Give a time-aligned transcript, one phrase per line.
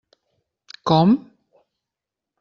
[0.91, 1.13] Com?